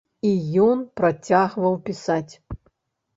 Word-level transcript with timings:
І 0.27 0.61
ён 0.67 0.79
працягваў 1.01 1.77
пісаць. 1.91 2.33